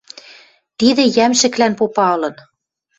Тидӹ 0.79 1.03
йӓмшӹклӓн 1.17 1.73
попа 1.79 2.05
ылын. 2.15 2.35